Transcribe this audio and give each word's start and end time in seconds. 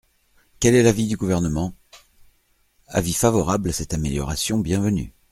Quel 0.59 0.73
est 0.73 0.81
l’avis 0.81 1.05
du 1.05 1.15
Gouvernement? 1.15 1.75
Avis 2.87 3.13
favorable 3.13 3.69
à 3.69 3.71
cette 3.71 3.93
amélioration 3.93 4.57
bienvenue. 4.57 5.13